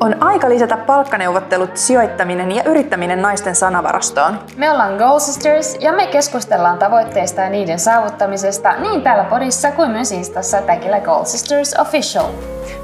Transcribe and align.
On 0.00 0.22
aika 0.22 0.48
lisätä 0.48 0.76
palkkaneuvottelut, 0.76 1.76
sijoittaminen 1.76 2.52
ja 2.52 2.62
yrittäminen 2.64 3.22
naisten 3.22 3.54
sanavarastoon. 3.54 4.38
Me 4.56 4.70
ollaan 4.70 4.96
Goal 4.96 5.18
Sisters 5.18 5.76
ja 5.80 5.92
me 5.92 6.06
keskustellaan 6.06 6.78
tavoitteista 6.78 7.40
ja 7.40 7.50
niiden 7.50 7.78
saavuttamisesta 7.78 8.72
niin 8.72 9.02
täällä 9.02 9.24
podissa 9.24 9.72
kuin 9.72 9.90
myös 9.90 10.12
Instassa 10.12 10.62
tagillä 10.62 11.00
Goal 11.00 11.24
Sisters 11.24 11.74
Official. 11.78 12.26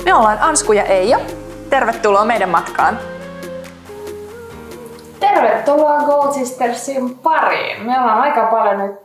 Me 0.04 0.14
ollaan 0.14 0.38
Ansku 0.40 0.72
ja 0.72 0.85
Eija. 0.85 1.19
Tervetuloa 1.71 2.25
meidän 2.25 2.48
matkaan. 2.48 2.98
Tervetuloa 5.21 5.99
Gold 5.99 6.33
Sistersin 6.33 7.19
pariin. 7.19 7.83
Me 7.87 8.01
ollaan 8.01 8.21
aika 8.21 8.47
paljon 8.47 8.79
nyt 8.79 9.01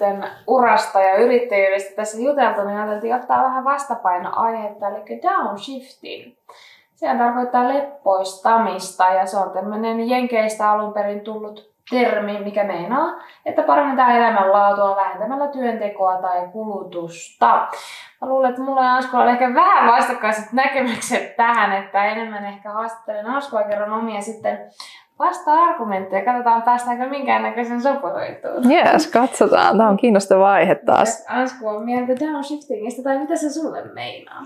urasta 0.47 1.01
ja 1.01 1.15
yrittäjyydestä 1.15 1.95
tässä 1.95 2.17
juteltu, 2.17 2.61
niin 2.63 2.77
ajateltiin 2.77 3.15
ottaa 3.15 3.43
vähän 3.43 3.63
vastapainoaihetta, 3.63 4.87
eli 4.87 5.21
downshifting. 5.21 6.33
Sehän 6.97 7.17
tarkoittaa 7.17 7.67
leppoistamista 7.67 9.05
ja 9.05 9.25
se 9.25 9.37
on 9.37 9.51
tämmöinen 9.51 10.09
jenkeistä 10.09 10.71
alun 10.71 10.93
perin 10.93 11.21
tullut 11.21 11.71
termi, 11.89 12.39
mikä 12.39 12.63
meinaa, 12.63 13.07
että 13.45 13.63
parannetaan 13.63 14.11
elämänlaatua 14.11 14.95
vähentämällä 14.95 15.47
työntekoa 15.47 16.21
tai 16.21 16.47
kulutusta. 16.51 17.67
Mä 18.21 18.27
luulen, 18.27 18.49
että 18.49 18.61
mulla 18.61 18.83
ja 18.83 18.95
Askulla 18.95 19.23
on 19.23 19.29
ehkä 19.29 19.53
vähän 19.53 19.91
vastakkaiset 19.91 20.53
näkemykset 20.53 21.35
tähän, 21.35 21.83
että 21.83 22.05
enemmän 22.05 22.45
ehkä 22.45 22.71
haastattelen 22.71 23.25
Askua 23.25 23.63
kerran 23.63 23.93
omia 23.93 24.21
sitten 24.21 24.59
vasta-argumentteja. 25.19 26.25
Katsotaan, 26.25 26.61
päästäänkö 26.61 27.09
minkäännäköisen 27.09 27.81
sopuhoituun. 27.81 28.71
Yes, 28.71 29.07
katsotaan. 29.07 29.77
Tämä 29.77 29.89
on 29.89 29.97
kiinnostava 29.97 30.51
aihe 30.51 30.75
taas. 30.75 31.25
Ansku 31.29 31.67
on 31.67 31.85
mieltä 31.85 32.13
downshiftingista, 32.25 33.03
tai 33.03 33.17
mitä 33.17 33.35
se 33.35 33.49
sulle 33.49 33.83
meinaa? 33.93 34.41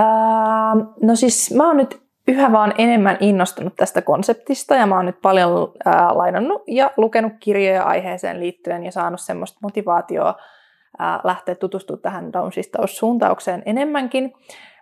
Uh, 0.00 0.94
no 1.02 1.14
siis 1.14 1.54
mä 1.54 1.66
oon 1.66 1.76
nyt 1.76 2.02
yhä 2.28 2.52
vaan 2.52 2.74
enemmän 2.78 3.16
innostunut 3.20 3.76
tästä 3.76 4.02
konseptista 4.02 4.74
ja 4.74 4.86
mä 4.86 4.96
oon 4.96 5.06
nyt 5.06 5.22
paljon 5.22 5.52
uh, 5.52 5.68
lainannut 6.12 6.62
ja 6.66 6.90
lukenut 6.96 7.32
kirjoja 7.40 7.82
aiheeseen 7.82 8.40
liittyen 8.40 8.84
ja 8.84 8.92
saanut 8.92 9.20
semmoista 9.20 9.58
motivaatioa 9.62 10.30
uh, 10.30 11.20
lähteä 11.24 11.54
tutustumaan 11.54 12.02
tähän 12.02 12.32
downshiftaussuuntaukseen 12.32 13.62
enemmänkin. 13.66 14.32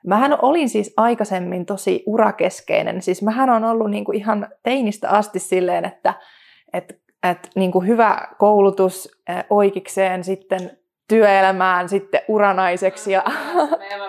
Mähän 0.06 0.38
olin 0.42 0.68
siis 0.68 0.94
aikaisemmin 0.96 1.66
tosi 1.66 2.02
urakeskeinen. 2.06 3.02
Siis 3.02 3.22
mähän 3.22 3.50
on 3.50 3.64
ollut 3.64 3.90
niinku 3.90 4.12
ihan 4.12 4.48
teinistä 4.62 5.10
asti 5.10 5.38
silleen, 5.38 5.84
että 5.84 6.14
et, 6.72 7.00
et 7.30 7.50
niinku 7.54 7.80
hyvä 7.80 8.28
koulutus 8.38 9.08
oikeikseen 9.50 10.24
sitten 10.24 10.70
työelämään 11.08 11.88
sitten 11.88 12.20
uranaiseksi. 12.28 13.12
Ja... 13.12 13.22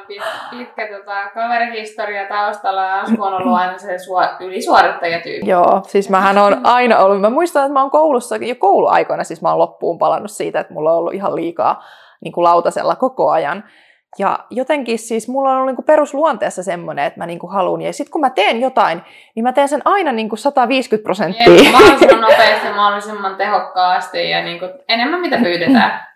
Pitkä, 0.08 0.26
pitkä 0.50 0.88
tota, 0.98 1.30
kaverihistoria 1.34 2.28
taustalla 2.28 2.84
ja 2.84 3.02
Asku 3.02 3.24
on 3.24 3.34
ollut 3.34 3.58
aina 3.58 3.78
se 3.78 3.98
suo, 3.98 4.22
ylisuorittajatyyppi. 4.40 5.50
Joo, 5.50 5.82
siis 5.88 6.10
mähän 6.10 6.38
on 6.38 6.62
aina 6.64 7.00
ollut. 7.00 7.22
Mä 7.22 7.30
muistan, 7.30 7.64
että 7.64 7.74
mä 7.74 7.82
oon 7.82 7.92
koulussa, 7.92 8.36
jo 8.36 8.56
kouluaikoina 8.56 9.24
siis 9.24 9.42
mä 9.42 9.50
oon 9.50 9.60
loppuun 9.60 9.98
palannut 9.98 10.32
siitä, 10.32 10.60
että 10.60 10.74
mulla 10.74 10.92
on 10.92 10.98
ollut 10.98 11.14
ihan 11.14 11.36
liikaa 11.36 11.84
niin 12.24 12.32
kuin 12.32 12.44
lautasella 12.44 12.96
koko 12.96 13.30
ajan. 13.30 13.64
Ja 14.20 14.40
jotenkin 14.50 15.00
siis 15.00 15.28
mulla 15.28 15.50
on 15.50 15.56
ollut 15.56 15.68
niin 15.68 15.76
kuin 15.76 15.86
perusluonteessa 15.86 16.64
semmoinen, 16.64 17.06
että 17.06 17.20
mä 17.20 17.26
niin 17.26 17.40
kuin 17.40 17.54
haluan. 17.54 17.82
Ja 17.82 17.94
sitten 17.94 18.12
kun 18.12 18.22
mä 18.22 18.30
teen 18.30 18.62
jotain, 18.62 19.02
niin 19.36 19.44
mä 19.44 19.54
teen 19.54 19.68
sen 19.68 19.82
aina 19.86 20.12
niin 20.12 20.30
kuin 20.30 20.40
150 20.40 21.04
prosenttia. 21.04 21.54
Jep, 21.54 21.72
mahdollisimman 21.72 22.22
nopeasti, 22.22 22.70
mahdollisimman 22.76 23.36
tehokkaasti 23.36 24.30
ja 24.30 24.44
niin 24.44 24.60
kuin 24.60 24.72
enemmän 24.90 25.20
mitä 25.20 25.38
pyydetään. 25.38 26.08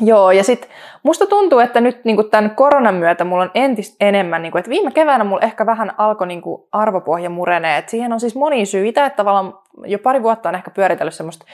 Joo, 0.00 0.30
ja 0.30 0.44
sitten 0.44 0.70
musta 1.02 1.26
tuntuu, 1.26 1.58
että 1.58 1.80
nyt 1.80 2.04
niin 2.04 2.30
tämän 2.30 2.50
koronan 2.50 2.94
myötä 2.94 3.24
mulla 3.24 3.42
on 3.42 3.50
entistä 3.54 3.96
enemmän, 4.00 4.42
niin 4.42 4.52
kuin, 4.52 4.60
että 4.60 4.70
viime 4.70 4.90
keväänä 4.90 5.24
mulla 5.24 5.42
ehkä 5.42 5.66
vähän 5.66 5.92
alkoi 5.98 6.26
niin 6.26 6.42
arvopohja 6.72 7.30
murenee. 7.30 7.84
Siihen 7.86 8.12
on 8.12 8.20
siis 8.20 8.34
moni 8.34 8.66
syitä, 8.66 9.06
että 9.06 9.16
tavallaan 9.16 9.58
jo 9.86 9.98
pari 9.98 10.22
vuotta 10.22 10.48
on 10.48 10.54
ehkä 10.54 10.70
pyöritellyt 10.70 11.14
semmoista 11.14 11.46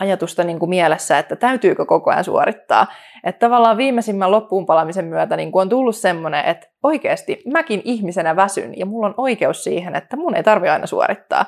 ajatusta 0.00 0.44
niin 0.44 0.58
kuin 0.58 0.68
mielessä, 0.68 1.18
että 1.18 1.36
täytyykö 1.36 1.84
koko 1.84 2.10
ajan 2.10 2.24
suorittaa. 2.24 2.86
Että 3.24 3.46
tavallaan 3.46 3.76
viimeisimmän 3.76 4.30
loppuun 4.30 4.66
palamisen 4.66 5.04
myötä 5.04 5.36
niin 5.36 5.52
kuin 5.52 5.60
on 5.60 5.68
tullut 5.68 5.96
semmoinen, 5.96 6.44
että 6.44 6.68
oikeasti 6.82 7.42
mäkin 7.52 7.82
ihmisenä 7.84 8.36
väsyn 8.36 8.78
ja 8.78 8.86
mulla 8.86 9.06
on 9.06 9.14
oikeus 9.16 9.64
siihen, 9.64 9.96
että 9.96 10.16
mun 10.16 10.34
ei 10.34 10.42
tarvi 10.42 10.68
aina 10.68 10.86
suorittaa. 10.86 11.44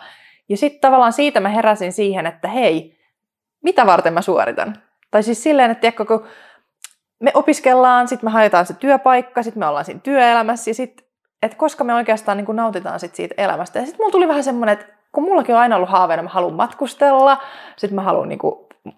Ja 0.48 0.56
sitten 0.56 0.80
tavallaan 0.80 1.12
siitä 1.12 1.40
mä 1.40 1.48
heräsin 1.48 1.92
siihen, 1.92 2.26
että 2.26 2.48
hei, 2.48 2.98
mitä 3.62 3.86
varten 3.86 4.12
mä 4.12 4.22
suoritan? 4.22 4.76
Tai 5.10 5.22
siis 5.22 5.42
silleen, 5.42 5.70
että 5.70 5.80
tiedätkö, 5.80 6.04
kun 6.04 6.26
me 7.20 7.30
opiskellaan, 7.34 8.08
sitten 8.08 8.26
me 8.26 8.32
haetaan 8.32 8.66
se 8.66 8.74
työpaikka, 8.74 9.42
sitten 9.42 9.58
me 9.58 9.66
ollaan 9.66 9.84
siinä 9.84 10.00
työelämässä, 10.00 10.70
ja 10.70 10.74
sitten, 10.74 11.06
että 11.42 11.56
koska 11.56 11.84
me 11.84 11.94
oikeastaan 11.94 12.36
niin 12.36 12.46
kuin 12.46 12.56
nautitaan 12.56 13.00
sit 13.00 13.14
siitä 13.14 13.34
elämästä. 13.38 13.78
Ja 13.78 13.86
sitten 13.86 14.00
mulla 14.00 14.12
tuli 14.12 14.28
vähän 14.28 14.44
semmoinen, 14.44 14.72
että 14.72 14.86
kun 15.12 15.24
mullakin 15.24 15.54
on 15.54 15.60
aina 15.60 15.76
ollut 15.76 15.90
haaveena, 15.90 16.22
mä 16.22 16.28
haluan 16.28 16.54
matkustella, 16.54 17.42
sitten 17.76 17.94
mä 17.94 18.02
haluan 18.02 18.28
niin 18.28 18.38
kuin 18.38 18.54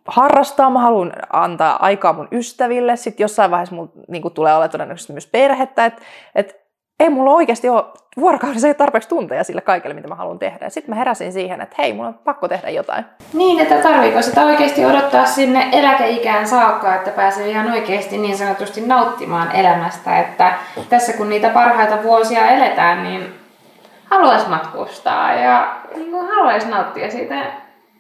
harrastaa, 0.07 0.71
mä 0.71 0.81
haluan 0.81 1.13
antaa 1.33 1.85
aikaa 1.85 2.13
mun 2.13 2.29
ystäville, 2.33 2.97
sitten 2.97 3.25
jossain 3.25 3.51
vaiheessa 3.51 3.75
mulla 3.75 3.93
niin 4.09 4.23
kuin 4.23 4.35
tulee 4.35 4.55
olla 4.55 4.69
todennäköisesti 4.69 5.13
myös 5.13 5.27
perhettä, 5.27 5.87
että 5.87 6.03
et 6.35 6.62
ei 7.03 7.11
mulla 7.11 7.33
oikeasti 7.33 7.69
ole 7.69 7.85
vuorokaudessa 8.21 8.69
ei 8.69 8.75
tarpeeksi 8.75 9.09
tunteja 9.09 9.45
sille 9.45 9.61
kaikelle, 9.61 9.95
mitä 9.95 10.09
mä 10.09 10.15
haluan 10.15 10.39
tehdä. 10.39 10.69
Sitten 10.69 10.95
mä 10.95 10.99
heräsin 10.99 11.33
siihen, 11.33 11.61
että 11.61 11.77
hei, 11.79 11.93
mulla 11.93 12.09
on 12.09 12.15
pakko 12.15 12.49
tehdä 12.49 12.71
jotain. 12.71 13.05
Niin, 13.33 13.61
että 13.61 13.75
tarviiko 13.75 14.23
sitä 14.23 14.45
oikeasti 14.45 14.85
odottaa 14.85 15.27
sinne 15.27 15.69
eläkeikään 15.73 16.49
saakka, 16.49 16.95
että 16.95 17.11
pääsee 17.11 17.49
ihan 17.49 17.73
oikeasti 17.73 18.19
niin 18.19 18.39
sanotusti 18.39 18.81
nauttimaan 18.81 19.53
elämästä. 19.53 20.21
Että 20.21 20.53
tässä 20.89 21.13
kun 21.13 21.29
niitä 21.29 21.49
parhaita 21.49 22.03
vuosia 22.03 22.47
eletään, 22.47 23.03
niin 23.03 23.35
haluaisi 24.05 24.49
matkustaa 24.49 25.35
ja 25.35 25.77
niin 25.97 26.27
haluaisi 26.27 26.69
nauttia 26.69 27.11
siitä 27.11 27.35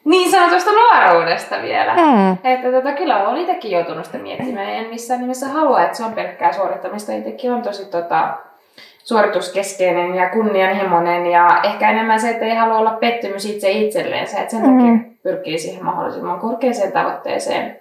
niin 0.05 0.31
sanotusta 0.31 0.71
nuoruudesta 0.71 1.57
vielä. 1.63 1.95
Mm. 1.95 2.33
Että 2.45 2.73
tota, 2.73 2.93
kyllä 2.93 3.29
olen 3.29 3.41
itsekin 3.41 3.71
joutunut 3.71 4.05
sitä 4.05 4.19
miettimään. 4.19 4.69
En 4.69 4.87
missään 4.87 5.21
nimessä 5.21 5.49
halua, 5.49 5.83
että 5.83 5.97
se 5.97 6.05
on 6.05 6.13
pelkkää 6.13 6.53
suorittamista. 6.53 7.13
Itsekin 7.13 7.53
on 7.53 7.63
tosi 7.63 7.85
tota, 7.85 8.35
suorituskeskeinen 9.05 10.15
ja 10.15 10.29
kunnianhimoinen 10.29 11.27
ja 11.27 11.61
ehkä 11.63 11.91
enemmän 11.91 12.21
se, 12.21 12.31
että 12.31 12.45
ei 12.45 12.55
halua 12.55 12.79
olla 12.79 12.97
pettymys 13.01 13.45
itse 13.45 13.71
itselleensä, 13.71 14.39
että 14.39 14.51
sen 14.51 14.67
mm. 14.67 14.77
takia 14.77 15.15
pyrkii 15.23 15.59
siihen 15.59 15.85
mahdollisimman 15.85 16.41
korkeaseen 16.41 16.93
tavoitteeseen 16.93 17.77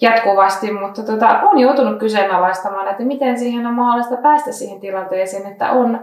jatkuvasti, 0.00 0.72
mutta 0.72 1.02
tota, 1.02 1.40
on 1.40 1.58
joutunut 1.58 1.98
kyseenalaistamaan, 1.98 2.88
että 2.88 3.02
miten 3.02 3.38
siihen 3.38 3.66
on 3.66 3.74
mahdollista 3.74 4.16
päästä 4.16 4.52
siihen 4.52 4.80
tilanteeseen, 4.80 5.52
että 5.52 5.70
on 5.70 6.00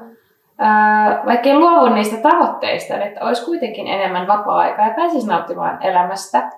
vaikkei 1.25 1.57
luovu 1.57 1.93
niistä 1.93 2.29
tavoitteista, 2.29 2.93
niin 2.93 3.07
että 3.07 3.25
olisi 3.25 3.45
kuitenkin 3.45 3.87
enemmän 3.87 4.27
vapaa-aikaa 4.27 4.87
ja 4.87 4.93
pääsisi 4.93 5.27
nauttimaan 5.27 5.77
elämästä. 5.81 6.49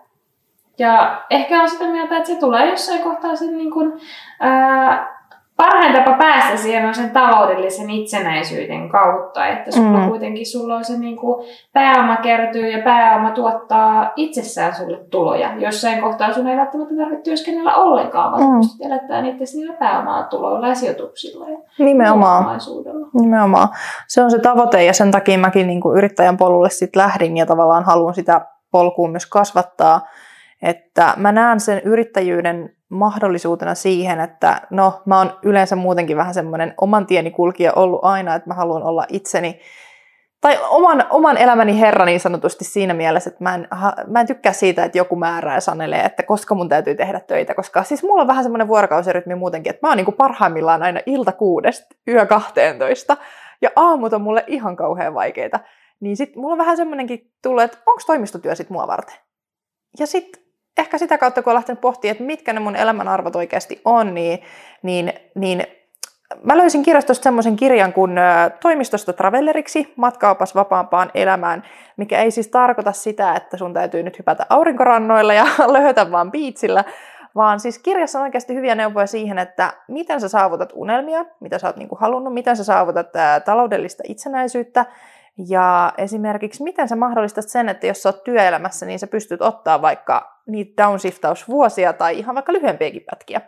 Ja 0.77 1.21
ehkä 1.29 1.61
on 1.61 1.69
sitä 1.69 1.85
mieltä, 1.85 2.17
että 2.17 2.29
se 2.29 2.39
tulee 2.39 2.69
jossain 2.69 3.01
kohtaa 3.01 3.35
sen 3.35 3.57
niin 3.57 3.71
kuin, 3.71 3.93
ää, 4.39 5.20
parhain 5.61 5.93
tapa 5.93 6.17
päästä 6.17 6.57
siihen 6.57 6.85
on 6.85 6.95
sen 6.95 7.09
taloudellisen 7.09 7.89
itsenäisyyden 7.89 8.89
kautta, 8.89 9.47
että 9.47 9.71
sulla 9.71 9.97
mm. 9.97 10.09
kuitenkin 10.09 10.45
sulla 10.45 10.75
on 10.75 10.85
se 10.85 10.97
niin 10.97 11.17
kuin 11.17 11.47
pääoma 11.73 12.17
kertyy 12.17 12.67
ja 12.67 12.83
pääoma 12.83 13.31
tuottaa 13.31 14.11
itsessään 14.15 14.75
sulle 14.75 14.97
tuloja. 15.09 15.55
Jossain 15.57 16.01
kohtaa 16.01 16.33
sun 16.33 16.47
ei 16.47 16.57
välttämättä 16.57 16.95
tarvitse 16.95 17.23
työskennellä 17.23 17.75
ollenkaan, 17.75 18.31
vaan 18.31 18.43
mm. 18.43 18.59
pystyt 18.59 18.85
elättämään 18.85 19.25
itse 19.25 19.57
niillä 19.57 19.73
pääomaa 19.73 20.23
tuloilla 20.23 20.67
ja 20.67 20.75
sijoituksilla 20.75 21.49
ja 21.49 21.57
Nimenomaan. 21.79 22.59
Nimenomaan. 23.13 23.67
Se 24.07 24.23
on 24.23 24.31
se 24.31 24.39
tavoite 24.39 24.83
ja 24.83 24.93
sen 24.93 25.11
takia 25.11 25.37
mäkin 25.37 25.67
niin 25.67 25.81
kuin 25.81 25.97
yrittäjän 25.97 26.37
polulle 26.37 26.69
sit 26.69 26.95
lähdin 26.95 27.37
ja 27.37 27.45
tavallaan 27.45 27.83
haluan 27.83 28.13
sitä 28.13 28.41
polkua 28.71 29.09
myös 29.09 29.25
kasvattaa. 29.25 30.01
Että 30.61 31.13
mä 31.17 31.31
näen 31.31 31.59
sen 31.59 31.81
yrittäjyyden 31.85 32.75
mahdollisuutena 32.89 33.75
siihen, 33.75 34.19
että 34.19 34.61
no 34.69 35.01
mä 35.05 35.17
oon 35.17 35.33
yleensä 35.43 35.75
muutenkin 35.75 36.17
vähän 36.17 36.33
semmoinen 36.33 36.73
oman 36.81 37.05
tieni 37.05 37.31
kulkija 37.31 37.73
ollut 37.75 37.99
aina, 38.03 38.35
että 38.35 38.49
mä 38.49 38.53
haluan 38.53 38.83
olla 38.83 39.05
itseni 39.09 39.59
tai 40.41 40.59
oman, 40.69 41.05
oman 41.09 41.37
elämäni 41.37 41.79
herra 41.79 42.05
niin 42.05 42.19
sanotusti 42.19 42.65
siinä 42.65 42.93
mielessä, 42.93 43.29
että 43.29 43.43
mä 43.43 43.55
en, 43.55 43.67
mä 44.07 44.19
en 44.19 44.27
tykkää 44.27 44.53
siitä, 44.53 44.83
että 44.83 44.97
joku 44.97 45.15
määrää 45.15 45.55
ja 45.55 45.61
sanelee, 45.61 46.01
että 46.01 46.23
koska 46.23 46.55
mun 46.55 46.69
täytyy 46.69 46.95
tehdä 46.95 47.19
töitä, 47.19 47.53
koska 47.53 47.83
siis 47.83 48.03
mulla 48.03 48.21
on 48.21 48.27
vähän 48.27 48.43
semmoinen 48.43 48.67
vuorokausirytmi 48.67 49.35
muutenkin, 49.35 49.69
että 49.69 49.87
mä 49.87 49.91
oon 49.91 49.97
niin 49.97 50.13
parhaimmillaan 50.17 50.83
aina 50.83 50.99
ilta 51.05 51.31
kuudesta 51.31 51.95
yö 52.07 52.25
12 52.25 53.17
ja 53.61 53.69
aamut 53.75 54.13
on 54.13 54.21
mulle 54.21 54.43
ihan 54.47 54.75
kauhean 54.75 55.13
vaikeita. 55.13 55.59
Niin 55.99 56.17
sit 56.17 56.35
mulla 56.35 56.51
on 56.51 56.57
vähän 56.57 56.77
semmoinenkin 56.77 57.31
tullut, 57.43 57.63
että 57.63 57.77
onko 57.85 58.01
toimistotyö 58.07 58.55
sit 58.55 58.69
mua 58.69 58.87
varten? 58.87 59.15
Ja 59.99 60.07
sitten 60.07 60.41
ehkä 60.77 60.97
sitä 60.97 61.17
kautta, 61.17 61.41
kun 61.41 61.51
olen 61.51 61.55
lähtenyt 61.55 61.81
pohtimaan, 61.81 62.11
että 62.11 62.23
mitkä 62.23 62.53
ne 62.53 62.59
mun 62.59 62.75
elämän 62.75 63.07
arvot 63.07 63.35
oikeasti 63.35 63.81
on, 63.85 64.13
niin, 64.13 64.39
niin, 64.83 65.13
niin 65.35 65.63
mä 66.43 66.57
löysin 66.57 66.83
kirjastosta 66.83 67.23
semmoisen 67.23 67.55
kirjan 67.55 67.93
kuin 67.93 68.11
Toimistosta 68.61 69.13
travelleriksi, 69.13 69.93
matkaopas 69.95 70.55
vapaampaan 70.55 71.11
elämään, 71.13 71.63
mikä 71.97 72.19
ei 72.21 72.31
siis 72.31 72.47
tarkoita 72.47 72.91
sitä, 72.91 73.33
että 73.35 73.57
sun 73.57 73.73
täytyy 73.73 74.03
nyt 74.03 74.17
hypätä 74.19 74.45
aurinkorannoilla 74.49 75.33
ja 75.33 75.45
löytää 75.67 76.11
vaan 76.11 76.31
biitsillä, 76.31 76.83
vaan 77.35 77.59
siis 77.59 77.79
kirjassa 77.79 78.19
on 78.19 78.23
oikeasti 78.23 78.55
hyviä 78.55 78.75
neuvoja 78.75 79.07
siihen, 79.07 79.39
että 79.39 79.73
miten 79.87 80.21
sä 80.21 80.29
saavutat 80.29 80.71
unelmia, 80.75 81.25
mitä 81.39 81.59
sä 81.59 81.67
oot 81.67 81.77
niinku 81.77 81.95
halunnut, 81.95 82.33
miten 82.33 82.57
sä 82.57 82.63
saavutat 82.63 83.07
taloudellista 83.45 84.03
itsenäisyyttä, 84.07 84.85
Ja 85.49 85.93
esimerkiksi 85.97 86.63
miten 86.63 86.87
sä 86.87 86.95
mahdollistat 86.95 87.45
sen, 87.47 87.69
että 87.69 87.87
jos 87.87 88.03
sä 88.03 88.09
oot 88.09 88.23
työelämässä, 88.23 88.85
niin 88.85 88.99
sä 88.99 89.07
pystyt 89.07 89.41
ottaa 89.41 89.81
vaikka 89.81 90.41
niitä 90.47 90.83
downshiftausvuosia 90.83 91.93
tai 91.93 92.19
ihan 92.19 92.35
vaikka 92.35 92.53
lyhyempiäkin 92.53 93.03
pätkiä? 93.09 93.41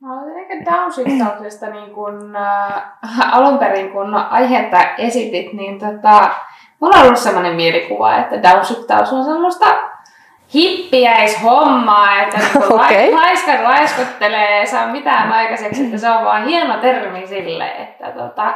Mä 0.00 0.22
olen 0.22 0.36
ehkä 0.38 0.72
downshiftauksesta 0.72 1.66
niin 1.70 1.94
kun, 1.94 2.36
äh, 2.36 3.36
alun 3.36 3.58
perin, 3.58 3.92
kun 3.92 4.14
aihetta 4.14 4.94
esitit, 4.98 5.52
niin 5.52 5.78
tota, 5.78 6.30
mulla 6.80 6.96
on 6.96 7.02
ollut 7.02 7.18
sellainen 7.18 7.56
mielikuva, 7.56 8.16
että 8.16 8.42
downshiftaus 8.42 9.12
on 9.12 9.24
sellaista 9.24 9.66
hippiäishommaa, 10.54 12.22
että 12.22 12.38
niin 12.54 12.72
okay. 12.72 13.12
laiskat 13.12 13.62
laiskottelee 13.62 14.58
ei 14.60 14.66
saa 14.66 14.86
mitään 14.86 15.32
aikaiseksi, 15.32 15.84
että 15.84 15.98
se 15.98 16.10
on 16.10 16.24
vaan 16.24 16.46
hieno 16.46 16.76
termi 16.76 17.26
sille, 17.26 17.68
että 17.68 18.10
tota, 18.10 18.54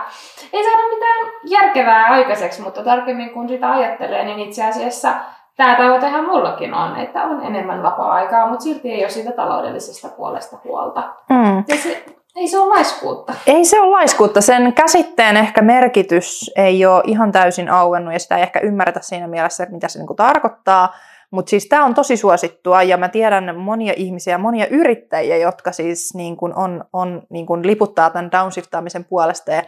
ei 0.53 0.65
saada 0.65 0.89
mitään 0.95 1.33
järkevää 1.45 2.05
aikaiseksi, 2.05 2.63
mutta 2.63 2.83
tarkemmin 2.83 3.31
kun 3.31 3.49
sitä 3.49 3.71
ajattelee, 3.71 4.25
niin 4.25 4.39
itse 4.39 4.65
asiassa 4.65 5.13
tämä 5.57 5.77
tavoitehan 5.77 6.25
mullakin 6.25 6.75
on, 6.75 6.97
että 6.97 7.23
on 7.23 7.47
enemmän 7.47 7.83
vapaa-aikaa, 7.83 8.49
mutta 8.49 8.63
silti 8.63 8.93
ei 8.93 9.03
ole 9.03 9.11
siitä 9.11 9.33
taloudellisesta 9.33 10.09
puolesta 10.09 10.57
huolta. 10.65 11.03
Mm. 11.31 11.65
Ja 11.69 11.77
se, 11.77 12.05
ei 12.37 12.49
se 12.49 12.59
ole 12.59 12.75
laiskuutta. 12.75 13.33
Ei 13.47 13.65
se 13.65 13.81
ole 13.81 13.91
laiskuutta. 13.91 14.41
Sen 14.41 14.73
käsitteen 14.73 15.37
ehkä 15.37 15.63
merkitys 15.63 16.51
ei 16.57 16.87
ole 16.87 17.03
ihan 17.07 17.33
täysin 17.33 17.71
auennut 17.71 18.13
ja 18.13 18.19
sitä 18.19 18.37
ei 18.37 18.43
ehkä 18.43 18.61
ymmärretä 18.61 19.01
siinä 19.03 19.27
mielessä, 19.27 19.63
että 19.63 19.75
mitä 19.75 19.89
se 19.89 19.99
niin 19.99 20.17
tarkoittaa. 20.17 20.95
Mutta 21.31 21.51
siis 21.51 21.69
tämä 21.69 21.85
on 21.85 21.95
tosi 21.95 22.17
suosittua 22.17 22.83
ja 22.83 22.97
mä 22.97 23.09
tiedän 23.09 23.57
monia 23.57 23.93
ihmisiä, 23.97 24.39
monia 24.39 24.67
yrittäjiä, 24.67 25.37
jotka 25.37 25.73
siis 25.73 26.15
niin 26.15 26.37
kun 26.37 26.55
on, 26.55 26.85
on 26.93 27.23
niin 27.31 27.47
kun 27.47 27.67
liputtaa 27.67 28.11
tämän 28.11 28.31
downshiftaamisen 28.31 29.05
puolesta 29.05 29.53
ja, 29.53 29.63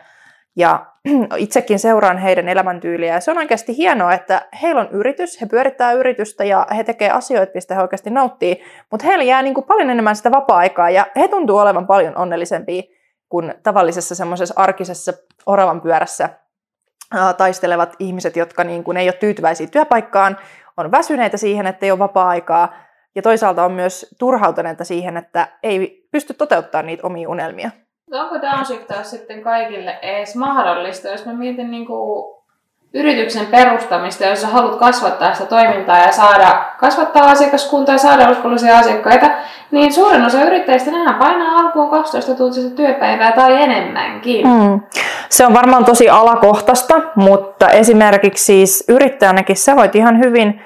ja 0.57 0.87
itsekin 1.37 1.79
seuraan 1.79 2.19
heidän 2.19 2.49
elämäntyyliä. 2.49 3.15
Ja 3.15 3.21
se 3.21 3.31
on 3.31 3.39
oikeasti 3.39 3.77
hienoa, 3.77 4.13
että 4.13 4.49
heillä 4.63 4.81
on 4.81 4.89
yritys, 4.91 5.41
he 5.41 5.47
pyörittää 5.47 5.93
yritystä 5.93 6.45
ja 6.45 6.67
he 6.77 6.85
tekee 6.85 7.11
asioita, 7.11 7.53
mistä 7.55 7.75
he 7.75 7.83
oikeasti 7.83 8.11
nauttii, 8.11 8.63
mutta 8.91 9.07
heillä 9.07 9.25
jää 9.25 9.43
niin 9.43 9.55
paljon 9.69 9.91
enemmän 9.91 10.17
sitä 10.17 10.31
vapaa-aikaa 10.31 10.91
ja 10.91 11.07
he 11.17 11.29
tuntuu 11.29 11.59
olevan 11.59 11.87
paljon 11.87 12.17
onnellisempia 12.17 12.83
kuin 13.29 13.55
tavallisessa 13.63 14.15
semmoisessa 14.15 14.55
arkisessa 14.57 15.13
oravan 15.47 15.81
pyörässä 15.81 16.29
taistelevat 17.37 17.97
ihmiset, 17.99 18.37
jotka 18.37 18.65
niin 18.65 18.85
kuin 18.85 18.97
ei 18.97 19.07
ole 19.07 19.13
tyytyväisiä 19.13 19.67
työpaikkaan, 19.67 20.39
on 20.77 20.91
väsyneitä 20.91 21.37
siihen, 21.37 21.67
että 21.67 21.87
ei 21.87 21.91
ole 21.91 21.99
vapaa-aikaa, 21.99 22.75
ja 23.15 23.23
toisaalta 23.23 23.65
on 23.65 23.73
myös 23.73 24.15
turhautuneita 24.19 24.85
siihen, 24.85 25.17
että 25.17 25.49
ei 25.63 26.09
pysty 26.13 26.35
toteuttamaan 26.35 26.87
niitä 26.87 27.07
omia 27.07 27.29
unelmia. 27.29 27.71
Onko 28.13 28.41
downshiftaus 28.41 29.11
sitten 29.11 29.43
kaikille 29.43 29.99
edes 30.03 30.37
mahdollista, 30.37 31.09
jos 31.09 31.27
mä 31.27 31.33
mietin 31.33 31.71
niin 31.71 31.87
kuin 31.87 32.38
yrityksen 32.95 33.47
perustamista, 33.47 34.25
jos 34.25 34.41
sä 34.41 34.47
haluat 34.47 34.79
kasvattaa 34.79 35.35
sitä 35.35 35.47
toimintaa 35.47 35.99
ja 35.99 36.13
saada, 36.13 36.65
kasvattaa 36.79 37.31
asiakaskuntaa 37.31 37.95
ja 37.95 37.99
saada 37.99 38.31
uskollisia 38.31 38.79
asiakkaita, 38.79 39.31
niin 39.71 39.93
suurin 39.93 40.25
osa 40.25 40.45
yrittäjistä 40.45 40.91
nehän 40.91 41.15
painaa 41.15 41.59
alkuun 41.59 41.91
12 41.91 42.35
tuntista 42.35 42.77
työpäivää 42.77 43.33
tai 43.33 43.63
enemmänkin. 43.63 44.47
Mm. 44.47 44.81
Se 45.29 45.47
on 45.47 45.55
varmaan 45.55 45.85
tosi 45.85 46.09
alakohtaista, 46.09 47.01
mutta 47.17 47.69
esimerkiksi 47.69 48.45
siis 48.45 48.85
yrittäjänäkin 48.89 49.57
sä 49.57 49.77
voit 49.77 49.95
ihan 49.95 50.19
hyvin 50.19 50.63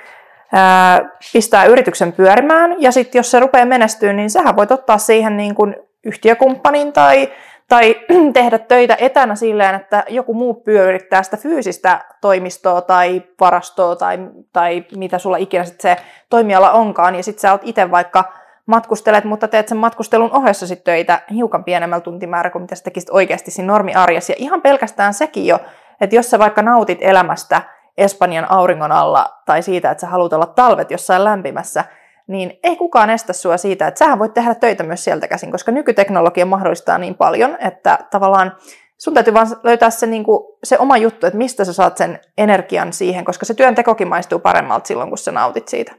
ää, 0.52 1.00
pistää 1.32 1.64
yrityksen 1.64 2.12
pyörimään 2.12 2.74
ja 2.78 2.92
sitten 2.92 3.18
jos 3.18 3.30
se 3.30 3.40
rupeaa 3.40 3.66
menestyä, 3.66 4.12
niin 4.12 4.30
sähän 4.30 4.56
voit 4.56 4.72
ottaa 4.72 4.98
siihen 4.98 5.36
niin 5.36 5.54
kuin 5.54 5.76
yhtiökumppanin 6.04 6.92
tai 6.92 7.28
tai 7.72 7.96
tehdä 8.32 8.58
töitä 8.58 8.96
etänä 9.00 9.34
silleen, 9.34 9.74
että 9.74 10.04
joku 10.08 10.34
muu 10.34 10.54
pyörittää 10.54 11.22
sitä 11.22 11.36
fyysistä 11.36 12.04
toimistoa 12.20 12.80
tai 12.80 13.22
varastoa 13.40 13.96
tai, 13.96 14.18
tai 14.52 14.84
mitä 14.96 15.18
sulla 15.18 15.36
ikinä 15.36 15.64
sit 15.64 15.80
se 15.80 15.96
toimiala 16.30 16.72
onkaan, 16.72 17.14
ja 17.14 17.22
sitten 17.22 17.40
sä 17.40 17.52
oot 17.52 17.60
itse 17.64 17.90
vaikka 17.90 18.32
matkustelet, 18.66 19.24
mutta 19.24 19.48
teet 19.48 19.68
sen 19.68 19.78
matkustelun 19.78 20.32
ohessa 20.32 20.66
sit 20.66 20.84
töitä 20.84 21.20
hiukan 21.30 21.64
pienemmällä 21.64 22.00
tuntimäärä 22.00 22.50
kuin 22.50 22.62
mitä 22.62 22.74
sä 22.74 22.84
tekisit 22.84 23.10
oikeasti 23.10 23.50
siinä 23.50 23.72
normiarjessa. 23.72 24.32
Ja 24.32 24.36
ihan 24.38 24.62
pelkästään 24.62 25.14
sekin 25.14 25.46
jo, 25.46 25.58
että 26.00 26.16
jos 26.16 26.30
sä 26.30 26.38
vaikka 26.38 26.62
nautit 26.62 26.98
elämästä 27.00 27.62
Espanjan 27.98 28.50
auringon 28.50 28.92
alla 28.92 29.26
tai 29.46 29.62
siitä, 29.62 29.90
että 29.90 30.00
sä 30.00 30.06
haluat 30.06 30.32
olla 30.32 30.46
talvet 30.46 30.90
jossain 30.90 31.24
lämpimässä, 31.24 31.84
niin 32.26 32.58
ei 32.62 32.76
kukaan 32.76 33.10
estä 33.10 33.32
sua 33.32 33.56
siitä, 33.56 33.86
että 33.86 33.98
sähän 33.98 34.18
voit 34.18 34.34
tehdä 34.34 34.54
töitä 34.54 34.84
myös 34.84 35.04
sieltä 35.04 35.28
käsin, 35.28 35.52
koska 35.52 35.72
nykyteknologia 35.72 36.46
mahdollistaa 36.46 36.98
niin 36.98 37.14
paljon, 37.14 37.56
että 37.60 37.98
tavallaan 38.10 38.56
sun 38.98 39.14
täytyy 39.14 39.34
vaan 39.34 39.46
löytää 39.62 39.90
se, 39.90 40.06
niin 40.06 40.24
kuin, 40.24 40.44
se 40.64 40.78
oma 40.78 40.96
juttu, 40.96 41.26
että 41.26 41.38
mistä 41.38 41.64
sä 41.64 41.72
saat 41.72 41.96
sen 41.96 42.20
energian 42.38 42.92
siihen, 42.92 43.24
koska 43.24 43.46
se 43.46 43.54
työntekokin 43.54 44.08
maistuu 44.08 44.38
paremmalta 44.38 44.86
silloin, 44.86 45.08
kun 45.08 45.18
sä 45.18 45.32
nautit 45.32 45.68
siitä. 45.68 45.92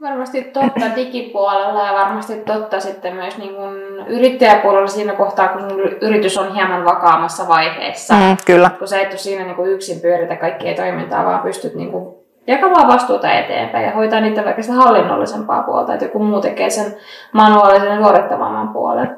Varmasti 0.00 0.42
totta 0.42 0.96
digipuolella 0.96 1.86
ja 1.86 1.92
varmasti 1.92 2.36
totta 2.36 2.80
sitten 2.80 3.14
myös 3.14 3.38
niin 3.38 3.54
kuin 3.54 3.74
yrittäjäpuolella 4.06 4.86
siinä 4.86 5.12
kohtaa, 5.12 5.48
kun 5.48 5.80
yritys 6.00 6.38
on 6.38 6.54
hieman 6.54 6.84
vakaamassa 6.84 7.48
vaiheessa. 7.48 8.14
Mm, 8.14 8.36
kyllä. 8.46 8.70
Kun 8.78 8.88
sä 8.88 9.00
et 9.00 9.08
ole 9.08 9.18
siinä 9.18 9.44
niin 9.44 9.56
kuin 9.56 9.70
yksin 9.70 10.00
pyöritä 10.00 10.36
kaikkia 10.36 10.74
toimintaa, 10.74 11.24
vaan 11.24 11.42
pystyt 11.42 11.74
niin 11.74 11.90
kuin 11.90 12.25
jakamaan 12.46 12.88
vastuuta 12.88 13.32
eteenpäin 13.32 13.84
ja 13.84 13.94
hoitaa 13.94 14.20
niitä 14.20 14.44
vaikka 14.44 14.62
sitä 14.62 14.74
hallinnollisempaa 14.74 15.62
puolta, 15.62 15.92
että 15.92 16.04
joku 16.04 16.18
muu 16.18 16.40
tekee 16.40 16.70
sen 16.70 16.96
manuaalisen 17.32 17.88
ja 17.88 17.96
suorittavamman 17.96 18.68
puolen. 18.68 19.16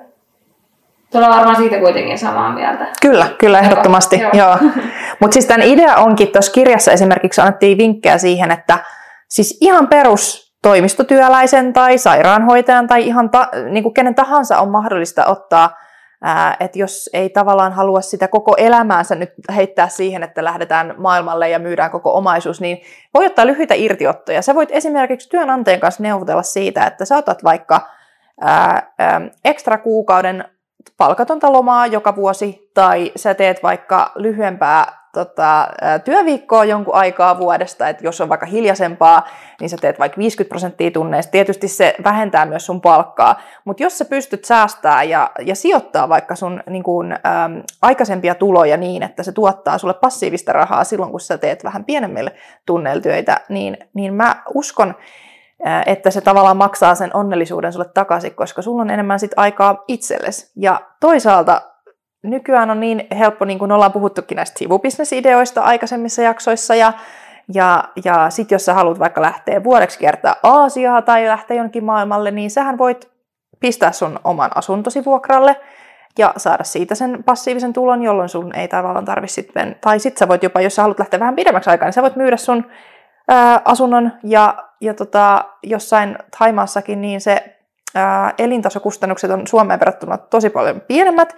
Tuolla 1.12 1.28
varmaan 1.28 1.56
siitä 1.56 1.78
kuitenkin 1.78 2.18
samaa 2.18 2.52
mieltä. 2.52 2.86
Kyllä, 3.02 3.26
kyllä 3.38 3.58
ehdottomasti. 3.58 4.20
Joo. 4.20 4.30
Joo. 4.32 4.56
Mutta 5.20 5.34
siis 5.34 5.46
tämän 5.46 5.66
idea 5.66 5.96
onkin, 5.96 6.28
tuossa 6.28 6.52
kirjassa 6.52 6.92
esimerkiksi 6.92 7.40
annettiin 7.40 7.78
vinkkejä 7.78 8.18
siihen, 8.18 8.50
että 8.50 8.78
siis 9.28 9.58
ihan 9.60 9.88
perus 9.88 10.54
toimistotyöläisen 10.62 11.72
tai 11.72 11.98
sairaanhoitajan 11.98 12.86
tai 12.86 13.06
ihan 13.06 13.30
ta, 13.30 13.48
niin 13.70 13.82
kuin 13.82 13.94
kenen 13.94 14.14
tahansa 14.14 14.58
on 14.58 14.70
mahdollista 14.70 15.26
ottaa 15.26 15.70
että 16.60 16.78
jos 16.78 17.10
ei 17.12 17.28
tavallaan 17.28 17.72
halua 17.72 18.00
sitä 18.00 18.28
koko 18.28 18.54
elämäänsä 18.56 19.14
nyt 19.14 19.32
heittää 19.54 19.88
siihen, 19.88 20.22
että 20.22 20.44
lähdetään 20.44 20.94
maailmalle 20.96 21.48
ja 21.48 21.58
myydään 21.58 21.90
koko 21.90 22.14
omaisuus, 22.14 22.60
niin 22.60 22.80
voi 23.14 23.26
ottaa 23.26 23.46
lyhyitä 23.46 23.74
irtiottoja. 23.74 24.42
Sä 24.42 24.54
voit 24.54 24.68
esimerkiksi 24.72 25.28
työnantajan 25.28 25.80
kanssa 25.80 26.02
neuvotella 26.02 26.42
siitä, 26.42 26.86
että 26.86 27.04
sä 27.04 27.16
otat 27.16 27.44
vaikka 27.44 27.88
ää, 28.40 28.92
ää, 28.98 29.20
ekstra 29.44 29.78
kuukauden 29.78 30.44
palkatonta 30.96 31.52
lomaa 31.52 31.86
joka 31.86 32.16
vuosi, 32.16 32.70
tai 32.74 33.12
sä 33.16 33.34
teet 33.34 33.62
vaikka 33.62 34.12
lyhyempää 34.14 35.07
tota, 35.24 35.68
työviikkoa 36.04 36.64
jonkun 36.64 36.94
aikaa 36.94 37.38
vuodesta, 37.38 37.88
että 37.88 38.06
jos 38.06 38.20
on 38.20 38.28
vaikka 38.28 38.46
hiljaisempaa, 38.46 39.28
niin 39.60 39.70
sä 39.70 39.76
teet 39.80 39.98
vaikka 39.98 40.18
50 40.18 40.48
prosenttia 40.48 40.90
tunneista. 40.90 41.30
Tietysti 41.30 41.68
se 41.68 41.94
vähentää 42.04 42.46
myös 42.46 42.66
sun 42.66 42.80
palkkaa, 42.80 43.40
mutta 43.64 43.82
jos 43.82 43.98
sä 43.98 44.04
pystyt 44.04 44.44
säästää 44.44 45.02
ja, 45.02 45.30
ja 45.40 45.54
sijoittaa 45.54 46.08
vaikka 46.08 46.34
sun 46.34 46.62
niin 46.70 46.82
kun, 46.82 47.12
äm, 47.12 47.62
aikaisempia 47.82 48.34
tuloja 48.34 48.76
niin, 48.76 49.02
että 49.02 49.22
se 49.22 49.32
tuottaa 49.32 49.78
sulle 49.78 49.94
passiivista 49.94 50.52
rahaa 50.52 50.84
silloin, 50.84 51.10
kun 51.10 51.20
sä 51.20 51.38
teet 51.38 51.64
vähän 51.64 51.84
pienemmille 51.84 52.32
tunneilla 52.66 53.02
työtä, 53.02 53.40
niin, 53.48 53.76
niin 53.94 54.14
mä 54.14 54.42
uskon, 54.54 54.94
että 55.86 56.10
se 56.10 56.20
tavallaan 56.20 56.56
maksaa 56.56 56.94
sen 56.94 57.16
onnellisuuden 57.16 57.72
sulle 57.72 57.88
takaisin, 57.94 58.34
koska 58.34 58.62
sulla 58.62 58.82
on 58.82 58.90
enemmän 58.90 59.20
sit 59.20 59.32
aikaa 59.36 59.84
itsellesi. 59.88 60.52
Ja 60.56 60.80
toisaalta 61.00 61.62
nykyään 62.22 62.70
on 62.70 62.80
niin 62.80 63.06
helppo, 63.18 63.44
niin 63.44 63.58
kuin 63.58 63.72
ollaan 63.72 63.92
puhuttukin 63.92 64.36
näistä 64.36 64.58
sivubisnesideoista 64.58 65.62
aikaisemmissa 65.62 66.22
jaksoissa, 66.22 66.74
ja, 66.74 66.92
ja, 67.54 67.84
ja 68.04 68.30
sitten 68.30 68.56
jos 68.56 68.64
sä 68.64 68.74
haluat 68.74 68.98
vaikka 68.98 69.22
lähteä 69.22 69.64
vuodeksi 69.64 69.98
kiertää 69.98 70.36
Aasiaa 70.42 71.02
tai 71.02 71.26
lähteä 71.26 71.56
jonnekin 71.56 71.84
maailmalle, 71.84 72.30
niin 72.30 72.50
sähän 72.50 72.78
voit 72.78 73.10
pistää 73.60 73.92
sun 73.92 74.20
oman 74.24 74.50
asuntosi 74.54 75.04
vuokralle 75.04 75.56
ja 76.18 76.32
saada 76.36 76.64
siitä 76.64 76.94
sen 76.94 77.24
passiivisen 77.24 77.72
tulon, 77.72 78.02
jolloin 78.02 78.28
sun 78.28 78.54
ei 78.54 78.68
tavallaan 78.68 79.04
tarvitse 79.04 79.34
sitten, 79.34 79.76
tai 79.80 79.98
sitten 79.98 80.18
sä 80.18 80.28
voit 80.28 80.42
jopa, 80.42 80.60
jos 80.60 80.74
sä 80.74 80.82
haluat 80.82 80.98
lähteä 80.98 81.20
vähän 81.20 81.36
pidemmäksi 81.36 81.70
aikaa, 81.70 81.86
niin 81.86 81.92
sä 81.92 82.02
voit 82.02 82.16
myydä 82.16 82.36
sun 82.36 82.66
ää, 83.28 83.62
asunnon 83.64 84.12
ja, 84.22 84.54
ja 84.80 84.94
tota, 84.94 85.44
jossain 85.62 86.18
Taimaassakin, 86.38 87.00
niin 87.00 87.20
se 87.20 87.58
ää, 87.94 88.34
elintasokustannukset 88.38 89.30
on 89.30 89.46
Suomeen 89.46 89.80
verrattuna 89.80 90.18
tosi 90.18 90.50
paljon 90.50 90.80
pienemmät, 90.80 91.36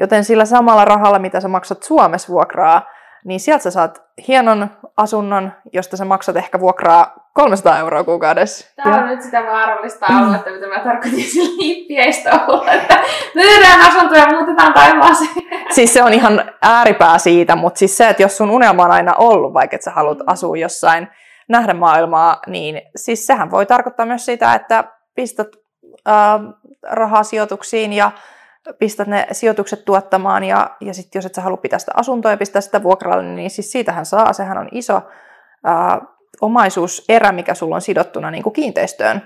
Joten 0.00 0.24
sillä 0.24 0.44
samalla 0.44 0.84
rahalla, 0.84 1.18
mitä 1.18 1.40
sä 1.40 1.48
maksat 1.48 1.82
Suomessa 1.82 2.28
vuokraa, 2.28 2.82
niin 3.24 3.40
sieltä 3.40 3.62
sä 3.62 3.70
saat 3.70 4.02
hienon 4.28 4.70
asunnon, 4.96 5.52
josta 5.72 5.96
sä 5.96 6.04
maksat 6.04 6.36
ehkä 6.36 6.60
vuokraa 6.60 7.14
300 7.34 7.78
euroa 7.78 8.04
kuukaudessa. 8.04 8.74
Tämä 8.76 8.96
on 8.96 9.00
ja. 9.00 9.06
nyt 9.06 9.22
sitä 9.22 9.42
vaarallista 9.42 10.06
aluetta, 10.08 10.50
mitä 10.50 10.66
mä 10.66 10.80
tarkoitin 10.84 11.22
sillä 11.22 11.56
hippiäistä 11.62 12.30
olla, 12.48 12.72
että 12.72 13.02
myydään 13.34 13.80
asuntoja 13.80 14.22
ja 14.22 14.30
muutetaan 14.30 14.72
taivaaseen. 14.72 15.30
Siis 15.70 15.94
se 15.94 16.02
on 16.02 16.12
ihan 16.12 16.52
ääripää 16.62 17.18
siitä, 17.18 17.56
mutta 17.56 17.78
siis 17.78 17.96
se, 17.96 18.08
että 18.08 18.22
jos 18.22 18.36
sun 18.36 18.50
unelma 18.50 18.84
on 18.84 18.90
aina 18.90 19.14
ollut, 19.18 19.54
vaikka 19.54 19.76
että 19.76 19.84
sä 19.84 19.90
haluat 19.90 20.18
mm. 20.18 20.24
asua 20.26 20.56
jossain, 20.56 21.08
nähdä 21.48 21.74
maailmaa, 21.74 22.40
niin 22.46 22.82
siis 22.96 23.26
sehän 23.26 23.50
voi 23.50 23.66
tarkoittaa 23.66 24.06
myös 24.06 24.24
sitä, 24.24 24.54
että 24.54 24.84
pistät 25.14 25.48
äh, 26.08 26.40
rahaa 26.90 27.22
sijoituksiin 27.22 27.92
ja 27.92 28.10
pistät 28.78 29.08
ne 29.08 29.26
sijoitukset 29.32 29.84
tuottamaan 29.84 30.44
ja, 30.44 30.70
ja 30.80 30.94
sitten 30.94 31.18
jos 31.18 31.26
et 31.26 31.34
sä 31.34 31.42
halua 31.42 31.56
pitää 31.56 31.78
sitä 31.78 31.92
asuntoa 31.96 32.30
ja 32.30 32.36
pistää 32.36 32.60
sitä 32.62 32.82
vuokralle, 32.82 33.22
niin 33.22 33.50
siis 33.50 33.72
siitähän 33.72 34.06
saa, 34.06 34.32
sehän 34.32 34.58
on 34.58 34.68
iso 34.72 35.02
ää, 35.64 36.00
omaisuuserä, 36.40 37.32
mikä 37.32 37.54
sulla 37.54 37.74
on 37.74 37.80
sidottuna 37.80 38.30
niin 38.30 38.42
kuin 38.42 38.52
kiinteistöön. 38.52 39.22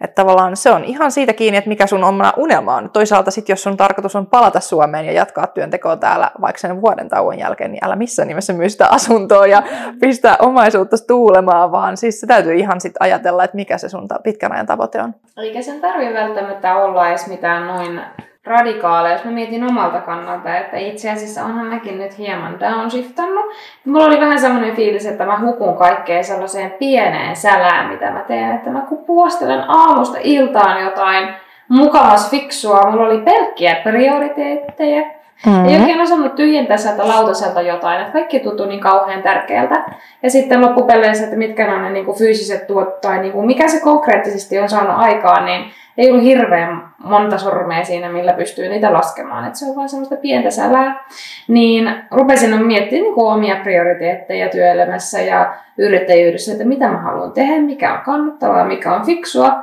Että 0.00 0.14
tavallaan 0.14 0.56
se 0.56 0.70
on 0.70 0.84
ihan 0.84 1.12
siitä 1.12 1.32
kiinni, 1.32 1.58
että 1.58 1.68
mikä 1.68 1.86
sun 1.86 2.04
oma 2.04 2.32
unelma 2.36 2.76
on. 2.76 2.90
Toisaalta 2.90 3.30
sitten, 3.30 3.52
jos 3.52 3.62
sun 3.62 3.76
tarkoitus 3.76 4.16
on 4.16 4.26
palata 4.26 4.60
Suomeen 4.60 5.06
ja 5.06 5.12
jatkaa 5.12 5.46
työntekoa 5.46 5.96
täällä 5.96 6.30
vaikka 6.40 6.60
sen 6.60 6.80
vuoden 6.80 7.08
tauon 7.08 7.38
jälkeen, 7.38 7.72
niin 7.72 7.84
älä 7.84 7.96
missään 7.96 8.28
nimessä 8.28 8.52
myy 8.52 8.68
sitä 8.68 8.88
asuntoa 8.90 9.46
ja 9.46 9.62
pistää 10.00 10.36
omaisuutta 10.40 10.96
tuulemaan, 11.06 11.72
vaan 11.72 11.96
siis 11.96 12.20
se 12.20 12.26
täytyy 12.26 12.54
ihan 12.54 12.80
sitten 12.80 13.02
ajatella, 13.02 13.44
että 13.44 13.56
mikä 13.56 13.78
se 13.78 13.88
sun 13.88 14.08
pitkän 14.22 14.52
ajan 14.52 14.66
tavoite 14.66 15.02
on. 15.02 15.14
Eikä 15.36 15.62
sen 15.62 15.80
tarvitse 15.80 16.14
välttämättä 16.14 16.76
olla 16.76 17.08
edes 17.08 17.26
mitään 17.26 17.66
noin 17.66 18.00
radikaaleja, 18.46 19.14
jos 19.14 19.24
mä 19.24 19.30
mietin 19.30 19.64
omalta 19.64 20.00
kannalta, 20.00 20.56
että 20.56 20.76
itse 20.76 21.10
asiassa 21.10 21.44
onhan 21.44 21.66
mäkin 21.66 21.98
nyt 21.98 22.18
hieman 22.18 22.60
downshiftannut. 22.60 23.44
Mulla 23.84 24.04
oli 24.04 24.20
vähän 24.20 24.38
semmoinen 24.38 24.76
fiilis, 24.76 25.06
että 25.06 25.26
mä 25.26 25.40
hukun 25.40 25.76
kaikkeen 25.76 26.24
sellaiseen 26.24 26.70
pieneen 26.70 27.36
sälään, 27.36 27.90
mitä 27.92 28.10
mä 28.10 28.20
teen, 28.20 28.54
että 28.54 28.70
mä 28.70 28.86
puostelen 29.06 29.64
aamusta 29.68 30.18
iltaan 30.22 30.82
jotain 30.82 31.28
mukavas 31.68 32.30
fiksua, 32.30 32.90
mulla 32.90 33.06
oli 33.06 33.18
pelkkiä 33.18 33.74
prioriteetteja, 33.74 35.02
Mm-hmm. 35.46 35.68
Ei 35.68 35.80
oikein 35.80 36.00
osannut 36.00 36.34
tyhjentää 36.34 36.76
sieltä 36.76 37.08
lautaselta 37.08 37.62
jotain, 37.62 38.00
että 38.00 38.12
kaikki 38.12 38.40
tuntui 38.40 38.66
niin 38.66 38.80
kauhean 38.80 39.22
tärkeältä. 39.22 39.84
Ja 40.22 40.30
sitten 40.30 40.60
loppupeleissä, 40.60 41.24
että 41.24 41.36
mitkä 41.36 41.74
on 41.74 41.82
ne 41.82 41.90
niin 41.90 42.04
kuin 42.04 42.18
fyysiset 42.18 42.66
tuot 42.66 43.00
tai 43.00 43.18
niin 43.18 43.32
kuin 43.32 43.46
mikä 43.46 43.68
se 43.68 43.80
konkreettisesti 43.80 44.58
on 44.58 44.68
saanut 44.68 44.96
aikaan, 44.96 45.44
niin 45.44 45.64
ei 45.98 46.10
ollut 46.10 46.24
hirveän 46.24 46.88
monta 46.98 47.38
sormea 47.38 47.84
siinä, 47.84 48.08
millä 48.08 48.32
pystyy 48.32 48.68
niitä 48.68 48.92
laskemaan. 48.92 49.46
Että 49.46 49.58
se 49.58 49.66
on 49.70 49.76
vaan 49.76 49.88
semmoista 49.88 50.16
pientä 50.16 50.50
sälää. 50.50 51.04
Niin 51.48 51.94
rupesin 52.10 52.66
miettimään 52.66 53.02
niin 53.04 53.14
kuin 53.14 53.32
omia 53.32 53.56
prioriteetteja 53.56 54.48
työelämässä 54.48 55.20
ja 55.20 55.54
yrittäjyydessä, 55.78 56.52
että 56.52 56.64
mitä 56.64 56.88
mä 56.88 56.98
haluan 56.98 57.32
tehdä, 57.32 57.60
mikä 57.60 57.94
on 57.94 58.00
kannattavaa, 58.00 58.64
mikä 58.64 58.94
on 58.94 59.06
fiksua. 59.06 59.62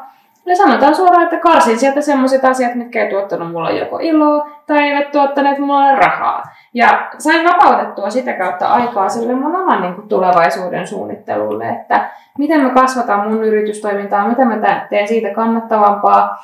Ja 0.51 0.55
sanotaan 0.55 0.95
suoraan, 0.95 1.23
että 1.23 1.37
karsin 1.37 1.79
sieltä 1.79 2.01
sellaiset 2.01 2.45
asiat, 2.45 2.75
mitkä 2.75 3.03
ei 3.03 3.09
tuottanut 3.09 3.51
mulle 3.51 3.71
joko 3.71 3.99
iloa 4.01 4.49
tai 4.67 4.89
eivät 4.89 5.11
tuottaneet 5.11 5.57
mulle 5.57 5.95
rahaa. 5.95 6.43
Ja 6.73 7.09
sain 7.17 7.49
vapautettua 7.49 8.09
sitä 8.09 8.33
kautta 8.33 8.67
aikaa 8.67 9.09
sille 9.09 9.33
mun 9.33 9.55
oman 9.55 9.81
niin 9.81 9.95
kuin, 9.95 10.07
tulevaisuuden 10.07 10.87
suunnittelulle, 10.87 11.69
että 11.69 12.09
miten 12.37 12.61
mä 12.61 12.69
kasvatan 12.69 13.27
mun 13.27 13.43
yritystoimintaa, 13.43 14.27
miten 14.27 14.47
mä 14.47 14.87
teen 14.89 15.07
siitä 15.07 15.33
kannattavampaa, 15.33 16.37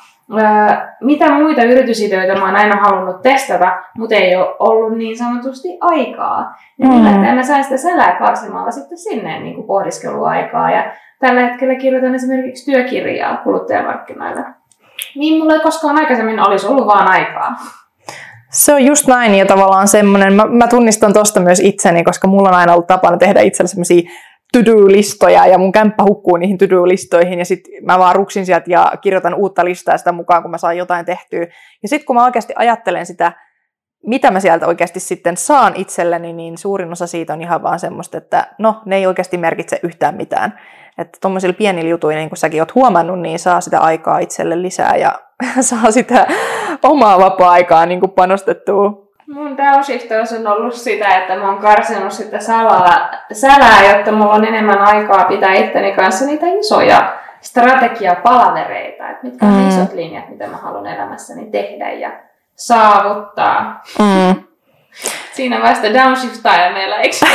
mitä 1.00 1.32
muita 1.32 1.62
yritysideoita 1.62 2.40
mä 2.40 2.46
oon 2.46 2.56
aina 2.56 2.76
halunnut 2.76 3.22
testata, 3.22 3.76
mutta 3.98 4.14
ei 4.14 4.36
ole 4.36 4.56
ollut 4.58 4.98
niin 4.98 5.18
sanotusti 5.18 5.78
aikaa. 5.80 6.56
Ja 6.78 6.88
mm. 6.88 7.06
että 7.06 7.34
mä 7.34 7.42
sain 7.42 7.64
sitä 7.64 7.76
sälää 7.76 8.16
karsimalla 8.18 8.70
sitten 8.70 8.98
sinne 8.98 9.40
niin 9.40 9.54
kuin 9.54 9.66
pohdiskeluaikaa. 9.66 10.70
Ja 10.70 10.92
tällä 11.20 11.40
hetkellä 11.40 11.74
kirjoitan 11.74 12.14
esimerkiksi 12.14 12.72
työkirjaa 12.72 13.36
kuluttajamarkkinoilla. 13.36 14.44
Niin 15.14 15.38
mulla 15.38 15.54
ei 15.54 15.60
koskaan 15.60 15.98
aikaisemmin 15.98 16.48
olisi 16.48 16.66
ollut 16.66 16.86
vaan 16.86 17.08
aikaa. 17.08 17.52
Se 18.50 18.74
on 18.74 18.84
just 18.84 19.06
näin 19.06 19.34
ja 19.34 19.46
tavallaan 19.46 19.88
semmoinen, 19.88 20.32
mä, 20.32 20.44
mä 20.44 20.68
tunnistan 20.68 21.12
tosta 21.12 21.40
myös 21.40 21.60
itseni, 21.60 22.04
koska 22.04 22.28
mulla 22.28 22.48
on 22.48 22.54
aina 22.54 22.72
ollut 22.72 22.86
tapana 22.86 23.16
tehdä 23.16 23.40
itselle 23.40 23.68
semmoisia 23.68 24.10
to-do-listoja 24.52 25.46
ja 25.46 25.58
mun 25.58 25.72
kämppä 25.72 26.04
hukkuu 26.08 26.36
niihin 26.36 26.58
to-do-listoihin 26.58 27.38
ja 27.38 27.44
sitten 27.44 27.84
mä 27.84 27.98
vaan 27.98 28.16
ruksin 28.16 28.46
sieltä 28.46 28.70
ja 28.70 28.92
kirjoitan 29.00 29.34
uutta 29.34 29.64
listaa 29.64 29.98
sitä 29.98 30.12
mukaan, 30.12 30.42
kun 30.42 30.50
mä 30.50 30.58
saan 30.58 30.76
jotain 30.76 31.06
tehtyä. 31.06 31.46
Ja 31.82 31.88
sitten 31.88 32.06
kun 32.06 32.16
mä 32.16 32.24
oikeasti 32.24 32.52
ajattelen 32.56 33.06
sitä, 33.06 33.32
mitä 34.06 34.30
mä 34.30 34.40
sieltä 34.40 34.66
oikeasti 34.66 35.00
sitten 35.00 35.36
saan 35.36 35.76
itselleni, 35.76 36.32
niin 36.32 36.58
suurin 36.58 36.92
osa 36.92 37.06
siitä 37.06 37.32
on 37.32 37.42
ihan 37.42 37.62
vaan 37.62 37.78
semmoista, 37.78 38.18
että 38.18 38.46
no, 38.58 38.82
ne 38.86 38.96
ei 38.96 39.06
oikeasti 39.06 39.36
merkitse 39.36 39.80
yhtään 39.82 40.14
mitään. 40.14 40.60
Että 40.98 41.18
tuommoisilla 41.20 41.54
pienillä 41.54 41.90
jutuilla, 41.90 42.18
niin 42.18 42.30
kuin 42.30 42.38
säkin 42.38 42.62
oot 42.62 42.74
huomannut, 42.74 43.20
niin 43.20 43.38
saa 43.38 43.60
sitä 43.60 43.80
aikaa 43.80 44.18
itselle 44.18 44.62
lisää 44.62 44.96
ja 44.96 45.27
saa 45.60 45.90
sitä 45.90 46.26
omaa 46.82 47.18
vapaa-aikaa 47.18 47.86
niin 47.86 48.00
kuin 48.00 48.12
panostettua. 48.12 49.08
Mun 49.26 49.56
downshiftous 49.56 50.32
on 50.32 50.46
ollut 50.46 50.74
sitä, 50.74 51.18
että 51.18 51.36
mä 51.36 51.48
oon 51.48 51.58
karsinut 51.58 52.12
sitä 52.12 52.40
salaa, 52.40 53.10
sälää, 53.32 53.96
jotta 53.96 54.12
mulla 54.12 54.34
on 54.34 54.44
enemmän 54.44 54.78
aikaa 54.78 55.24
pitää 55.24 55.54
itteni 55.54 55.92
kanssa 55.92 56.24
niitä 56.24 56.46
isoja 56.46 57.12
strategiapalavereita, 57.40 59.08
että 59.08 59.26
mitkä 59.26 59.46
on 59.46 59.52
mm. 59.52 59.68
isot 59.68 59.92
linjat, 59.92 60.28
mitä 60.28 60.46
mä 60.46 60.56
haluan 60.56 60.86
elämässäni 60.86 61.50
tehdä 61.50 61.92
ja 61.92 62.12
saavuttaa. 62.54 63.82
Mm. 63.98 64.42
Siinä 65.32 65.62
vasta 65.62 65.86
ja 65.86 66.72
meillä, 66.72 66.96
eikö 66.96 67.16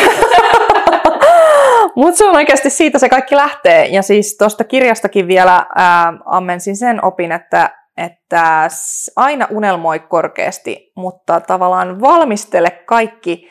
Mutta 1.96 2.18
se 2.18 2.26
on 2.26 2.36
oikeasti 2.36 2.70
siitä 2.70 3.00
se 3.00 3.10
kaikki 3.10 3.36
lähtee. 3.36 3.86
Ja 3.86 4.02
siis 4.02 4.38
tuosta 4.38 4.64
kirjastakin 4.64 5.28
vielä 5.28 5.66
ää, 5.76 6.14
ammensin 6.26 6.78
sen 6.78 7.06
opin, 7.06 7.32
että, 7.32 7.70
että 7.98 8.68
aina 9.16 9.48
unelmoi 9.52 10.00
korkeasti, 10.00 10.92
mutta 10.96 11.40
tavallaan 11.40 12.02
valmistele 12.02 12.72
kaikki 12.72 13.50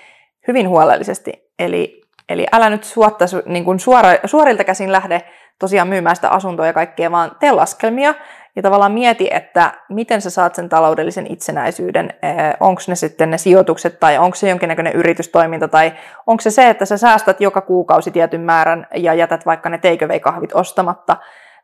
hyvin 0.49 0.68
huolellisesti. 0.68 1.50
Eli, 1.58 2.02
eli 2.28 2.46
älä 2.52 2.70
nyt 2.70 2.84
suotta, 2.84 3.25
niin 3.46 3.64
kuin 3.64 3.80
suora, 3.80 4.08
suorilta 4.25 4.64
käsin 4.64 4.92
lähde 4.92 5.22
tosiaan 5.58 5.88
myymään 5.88 6.16
sitä 6.16 6.28
asuntoa 6.28 6.66
ja 6.66 6.72
kaikkea, 6.72 7.11
vaan 7.11 7.37
tee 7.40 7.52
laskelmia 7.52 8.14
ja 8.56 8.62
tavallaan 8.62 8.92
mieti, 8.92 9.28
että 9.30 9.72
miten 9.88 10.20
sä 10.20 10.30
saat 10.30 10.54
sen 10.54 10.68
taloudellisen 10.68 11.32
itsenäisyyden, 11.32 12.14
onko 12.61 12.82
ne 12.88 12.94
sitten 12.94 13.30
ne 13.30 13.38
sijoitukset 13.38 14.00
tai 14.00 14.18
onko 14.18 14.34
se 14.34 14.49
jonkinnäköinen 14.49 14.92
yritystoiminta 14.92 15.68
tai 15.68 15.92
onko 16.26 16.40
se 16.40 16.50
se, 16.50 16.70
että 16.70 16.84
sä 16.84 16.96
säästät 16.96 17.40
joka 17.40 17.61
kuukausi 17.61 18.11
tietyn 18.11 18.40
määrän 18.40 18.87
ja 18.94 19.14
jätät 19.14 19.46
vaikka 19.46 19.68
ne 19.68 19.78
takeaway-kahvit 19.78 20.54
ostamatta 20.54 21.16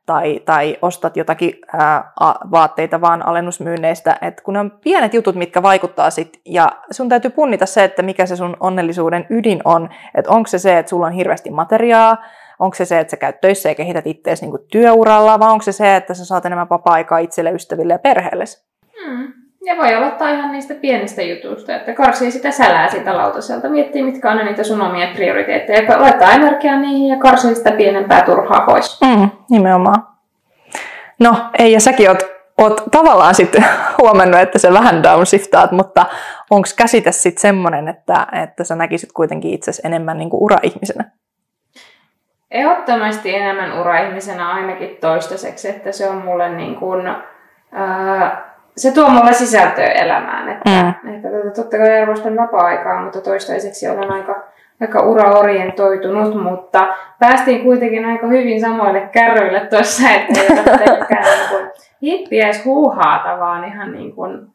tai, 0.08 0.40
tai 0.44 0.78
ostat 0.82 1.16
jotakin 1.16 1.54
ää, 1.72 2.12
vaatteita 2.50 3.00
vaan 3.00 3.26
alennusmyynneistä, 3.26 4.18
että 4.22 4.42
kun 4.42 4.54
ne 4.54 4.60
on 4.60 4.70
pienet 4.70 5.14
jutut, 5.14 5.36
mitkä 5.36 5.62
vaikuttaa 5.62 6.10
sit, 6.10 6.40
ja 6.44 6.72
sun 6.90 7.08
täytyy 7.08 7.30
punnita 7.30 7.66
se, 7.66 7.84
että 7.84 8.02
mikä 8.02 8.26
se 8.26 8.36
sun 8.36 8.56
onnellisuuden 8.60 9.26
ydin 9.30 9.60
on, 9.64 9.88
että 10.14 10.30
onko 10.30 10.46
se 10.46 10.58
se, 10.58 10.78
että 10.78 10.90
sulla 10.90 11.06
on 11.06 11.12
hirveästi 11.12 11.50
materiaa, 11.50 12.16
Onko 12.58 12.74
se 12.74 12.84
se, 12.84 13.00
että 13.00 13.10
sä 13.10 13.16
käyt 13.16 13.40
töissä 13.40 13.68
ja 13.68 13.74
kehität 13.74 14.06
itseäsi 14.06 14.46
niin 14.46 14.58
työuralla, 14.70 15.38
vai 15.38 15.50
onko 15.50 15.62
se 15.62 15.72
se, 15.72 15.96
että 15.96 16.14
sä 16.14 16.24
saat 16.24 16.46
enemmän 16.46 16.68
vapaa-aikaa 16.68 17.18
itselle, 17.18 17.50
ystäville 17.50 17.92
ja 17.92 17.98
perheelle? 17.98 18.44
Hmm. 19.04 19.32
Ja 19.64 19.76
voi 19.76 19.94
aloittaa 19.94 20.28
ihan 20.28 20.52
niistä 20.52 20.74
pienistä 20.74 21.22
jutuista, 21.22 21.76
että 21.76 21.92
karsii 21.92 22.30
sitä 22.30 22.50
sälää 22.50 22.88
sitä 22.88 23.16
lautaselta, 23.16 23.68
miettii 23.68 24.02
mitkä 24.02 24.30
on 24.30 24.46
niitä 24.46 24.64
sun 24.64 24.82
omia 24.82 25.08
prioriteetteja, 25.14 26.00
laittaa 26.00 26.32
energiaa 26.32 26.76
niihin 26.76 27.08
ja 27.08 27.16
karsii 27.16 27.54
sitä 27.54 27.72
pienempää 27.72 28.22
turhaa 28.22 28.66
pois. 28.66 29.00
Mm, 29.00 29.30
nimenomaan. 29.50 30.06
No, 31.20 31.34
ei, 31.58 31.72
ja 31.72 31.80
säkin 31.80 32.08
oot, 32.08 32.22
oot 32.58 32.82
tavallaan 32.90 33.34
sitten 33.34 33.64
huomannut, 34.02 34.40
että 34.40 34.58
se 34.58 34.72
vähän 34.72 35.02
downshiftaat, 35.02 35.72
mutta 35.72 36.06
onko 36.50 36.68
käsite 36.76 37.12
sitten 37.12 37.40
semmoinen, 37.40 37.88
että, 37.88 38.26
että 38.42 38.64
sä 38.64 38.76
näkisit 38.76 39.12
kuitenkin 39.12 39.54
itsesi 39.54 39.82
enemmän 39.84 40.18
niin 40.18 40.30
kuin 40.30 40.42
ura-ihmisenä? 40.42 41.04
Ehdottomasti 42.50 43.34
enemmän 43.34 43.80
ura-ihmisenä 43.80 44.48
ainakin 44.48 44.96
toistaiseksi, 45.00 45.68
että 45.68 45.92
se 45.92 46.08
on 46.08 46.16
mulle 46.16 46.48
niin 46.48 46.76
kuin, 46.76 47.06
ää, 47.72 48.48
se 48.78 48.92
tuo 48.92 49.08
mulle 49.08 49.32
sisältöä 49.32 49.87
elämään. 49.87 50.49
Että, 50.49 50.70
mm. 51.02 51.14
että 51.14 51.28
tuota, 51.28 51.50
totta 51.50 51.78
kai 51.78 52.00
arvostan 52.02 52.37
vapaa-aikaa, 52.37 53.02
mutta 53.02 53.20
toistaiseksi 53.20 53.88
olen 53.88 54.11
aika, 54.11 54.44
aika 54.80 55.02
ura-orientoitunut, 55.02 56.42
mutta 56.42 56.87
päästiin 57.18 57.62
kuitenkin 57.62 58.04
aika 58.04 58.26
hyvin 58.26 58.61
samoille 58.61 59.00
kärryille 59.00 59.61
tuossa, 59.61 60.11
että 60.11 60.40
ei 60.40 60.58
ole 60.58 61.06
niin 61.11 61.70
hippiäis 62.02 62.64
huuhaata, 62.64 63.38
vaan 63.38 63.64
ihan 63.64 63.92
niin 63.92 64.12
kuin 64.12 64.47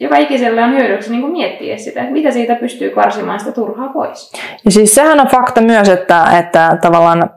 joka 0.00 0.16
ikiselle 0.16 0.62
on 0.62 0.70
hyödyksi 0.70 1.10
niin 1.10 1.20
kuin 1.20 1.32
miettiä 1.32 1.76
sitä, 1.76 2.00
että 2.00 2.12
mitä 2.12 2.30
siitä 2.30 2.54
pystyy 2.54 2.90
karsimaan 2.90 3.40
sitä 3.40 3.52
turhaa 3.52 3.88
pois. 3.88 4.32
Ja 4.64 4.70
siis 4.70 4.94
sehän 4.94 5.20
on 5.20 5.26
fakta 5.26 5.60
myös, 5.60 5.88
että, 5.88 6.24
että 6.38 6.78
tavallaan 6.82 7.30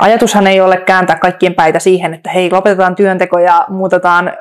ajatushan 0.00 0.46
ei 0.46 0.60
ole 0.60 0.76
kääntää 0.76 1.16
kaikkien 1.16 1.54
päitä 1.54 1.78
siihen, 1.78 2.14
että 2.14 2.30
hei, 2.30 2.50
lopetetaan 2.50 2.94
työnteko 2.94 3.38
ja 3.38 3.64
muutetaan 3.68 4.32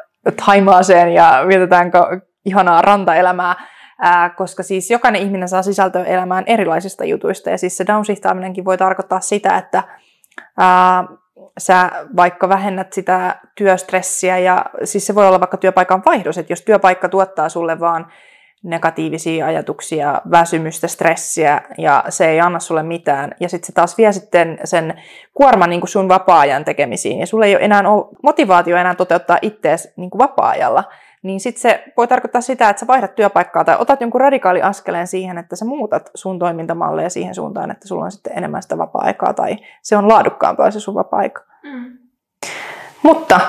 Taimaaseen 0.45 1.13
ja 1.13 1.43
vietetään 1.47 1.91
ihanaa 2.45 2.81
rantaelämää, 2.81 3.55
ää, 4.01 4.29
koska 4.29 4.63
siis 4.63 4.91
jokainen 4.91 5.21
ihminen 5.21 5.49
saa 5.49 5.63
sisältöä 5.63 6.03
elämään 6.03 6.43
erilaisista 6.47 7.05
jutuista. 7.05 7.49
Ja 7.49 7.57
siis 7.57 7.77
se 7.77 7.87
downsihtaaminenkin 7.87 8.65
voi 8.65 8.77
tarkoittaa 8.77 9.19
sitä, 9.19 9.57
että 9.57 9.83
ää, 10.57 11.03
sä 11.57 11.89
vaikka 12.15 12.49
vähennät 12.49 12.93
sitä 12.93 13.35
työstressiä 13.55 14.37
ja 14.37 14.65
siis 14.83 15.07
se 15.07 15.15
voi 15.15 15.27
olla 15.27 15.39
vaikka 15.39 15.57
työpaikan 15.57 16.03
vaihdos, 16.05 16.37
että 16.37 16.51
jos 16.51 16.61
työpaikka 16.61 17.09
tuottaa 17.09 17.49
sulle 17.49 17.79
vaan 17.79 18.11
negatiivisia 18.63 19.45
ajatuksia, 19.45 20.21
väsymystä, 20.31 20.87
stressiä 20.87 21.61
ja 21.77 22.03
se 22.09 22.29
ei 22.29 22.39
anna 22.41 22.59
sulle 22.59 22.83
mitään. 22.83 23.31
Ja 23.39 23.49
sitten 23.49 23.67
se 23.67 23.73
taas 23.73 23.97
vie 23.97 24.11
sitten 24.11 24.59
sen 24.63 25.01
kuorman 25.33 25.69
niin 25.69 25.81
kuin 25.81 25.89
sun 25.89 26.09
vapaa-ajan 26.09 26.65
tekemisiin 26.65 27.19
ja 27.19 27.27
sulle 27.27 27.45
ei 27.45 27.55
ole 27.55 27.65
enää 27.65 27.89
ole 27.89 28.05
motivaatio 28.23 28.77
enää 28.77 28.95
toteuttaa 28.95 29.37
ittees 29.41 29.93
niin 29.95 30.09
kuin 30.09 30.19
vapaa-ajalla. 30.19 30.83
niin 31.23 31.39
sitten 31.39 31.61
se 31.61 31.83
voi 31.97 32.07
tarkoittaa 32.07 32.41
sitä, 32.41 32.69
että 32.69 32.79
sä 32.79 32.87
vaihdat 32.87 33.15
työpaikkaa 33.15 33.63
tai 33.63 33.75
otat 33.79 34.01
jonkun 34.01 34.21
radikaali 34.21 34.61
askeleen 34.61 35.07
siihen, 35.07 35.37
että 35.37 35.55
sä 35.55 35.65
muutat 35.65 36.09
sun 36.15 36.39
toimintamalleja 36.39 37.09
siihen 37.09 37.35
suuntaan, 37.35 37.71
että 37.71 37.87
sulla 37.87 38.05
on 38.05 38.11
sitten 38.11 38.37
enemmän 38.37 38.63
sitä 38.63 38.77
vapaa-aikaa 38.77 39.33
tai 39.33 39.57
se 39.81 39.97
on 39.97 40.07
laadukkaampaa 40.07 40.71
se 40.71 40.79
sun 40.79 40.95
vapaa-aika. 40.95 41.41
Mm. 41.63 41.97
Mutta 43.03 43.39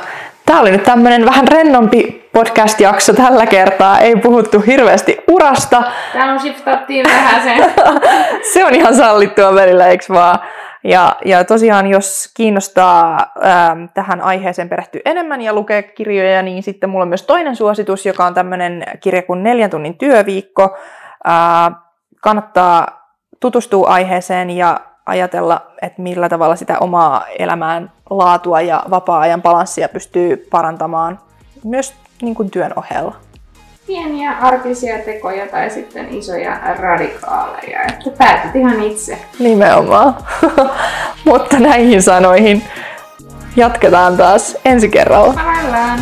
tämä 0.46 0.60
oli 0.60 0.70
nyt 0.70 0.82
tämmöinen 0.82 1.26
vähän 1.26 1.48
rennompi 1.48 2.21
podcast-jakso 2.32 3.12
tällä 3.12 3.46
kertaa. 3.46 3.98
Ei 3.98 4.16
puhuttu 4.16 4.60
hirveästi 4.60 5.18
urasta. 5.28 5.82
Täällä 6.12 6.32
on 6.32 6.40
shiftattiin 6.40 7.06
vähän 7.06 7.42
se. 7.42 7.72
se 8.52 8.64
on 8.64 8.74
ihan 8.74 8.96
sallittua 8.96 9.54
välillä, 9.54 9.86
eikö 9.86 10.04
vaan? 10.08 10.38
Ja, 10.84 11.16
ja 11.24 11.44
tosiaan, 11.44 11.86
jos 11.86 12.30
kiinnostaa 12.36 13.32
ää, 13.40 13.76
tähän 13.94 14.20
aiheeseen 14.20 14.68
perehtyä 14.68 15.00
enemmän 15.04 15.40
ja 15.40 15.52
lukee 15.52 15.82
kirjoja, 15.82 16.42
niin 16.42 16.62
sitten 16.62 16.90
mulla 16.90 17.02
on 17.02 17.08
myös 17.08 17.22
toinen 17.22 17.56
suositus, 17.56 18.06
joka 18.06 18.24
on 18.24 18.34
tämmöinen 18.34 18.84
kirja 19.00 19.22
kuin 19.22 19.42
Neljän 19.42 19.70
tunnin 19.70 19.98
työviikko. 19.98 20.76
Ää, 21.24 21.70
kannattaa 22.20 23.02
tutustua 23.40 23.88
aiheeseen 23.88 24.50
ja 24.50 24.80
ajatella, 25.06 25.60
että 25.82 26.02
millä 26.02 26.28
tavalla 26.28 26.56
sitä 26.56 26.78
omaa 26.78 27.24
elämään 27.38 27.92
laatua 28.10 28.60
ja 28.60 28.82
vapaa-ajan 28.90 29.42
balanssia 29.42 29.88
pystyy 29.88 30.46
parantamaan 30.50 31.18
myös 31.64 31.94
niin 32.22 32.34
kuin 32.34 32.50
työn 32.50 32.72
ohella. 32.76 33.16
Pieniä 33.86 34.30
arkisia 34.30 34.98
tekoja 34.98 35.46
tai 35.46 35.70
sitten 35.70 36.14
isoja 36.14 36.58
radikaaleja, 36.78 37.82
että 37.82 38.10
päätät 38.18 38.56
ihan 38.56 38.82
itse. 38.82 39.18
Nimenomaan. 39.38 40.16
Mutta 41.26 41.58
näihin 41.58 42.02
sanoihin 42.02 42.62
jatketaan 43.56 44.16
taas 44.16 44.56
ensi 44.64 44.88
kerralla. 44.88 45.32
Parhaillaan. 45.32 46.00